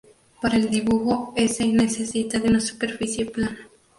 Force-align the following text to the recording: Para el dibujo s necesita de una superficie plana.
Para 0.41 0.55
el 0.55 0.71
dibujo 0.71 1.31
s 1.37 1.59
necesita 1.63 2.39
de 2.39 2.49
una 2.49 2.59
superficie 2.59 3.27
plana. 3.27 3.69